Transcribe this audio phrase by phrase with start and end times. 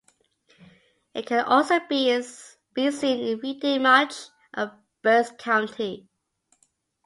[1.13, 2.39] It can also be seen
[3.19, 4.15] in Reading and much
[4.51, 4.71] of
[5.03, 6.09] Berks County.